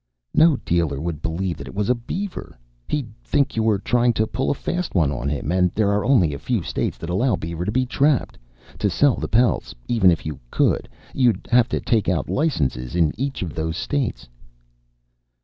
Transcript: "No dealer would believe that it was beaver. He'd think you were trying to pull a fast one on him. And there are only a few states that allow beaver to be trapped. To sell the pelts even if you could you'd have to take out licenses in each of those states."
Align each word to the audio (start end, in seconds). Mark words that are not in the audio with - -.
"No 0.33 0.55
dealer 0.57 0.99
would 0.99 1.21
believe 1.21 1.57
that 1.57 1.67
it 1.67 1.75
was 1.75 1.93
beaver. 2.07 2.57
He'd 2.89 3.13
think 3.23 3.55
you 3.55 3.61
were 3.61 3.77
trying 3.77 4.13
to 4.13 4.25
pull 4.25 4.49
a 4.49 4.55
fast 4.55 4.95
one 4.95 5.11
on 5.11 5.29
him. 5.29 5.51
And 5.51 5.69
there 5.75 5.91
are 5.91 6.03
only 6.03 6.33
a 6.33 6.39
few 6.39 6.63
states 6.63 6.97
that 6.97 7.09
allow 7.11 7.35
beaver 7.35 7.65
to 7.65 7.71
be 7.71 7.85
trapped. 7.85 8.39
To 8.79 8.89
sell 8.89 9.13
the 9.13 9.27
pelts 9.27 9.75
even 9.87 10.09
if 10.09 10.25
you 10.25 10.39
could 10.49 10.89
you'd 11.13 11.47
have 11.51 11.69
to 11.69 11.79
take 11.79 12.09
out 12.09 12.31
licenses 12.31 12.95
in 12.95 13.13
each 13.15 13.43
of 13.43 13.53
those 13.53 13.77
states." 13.77 14.27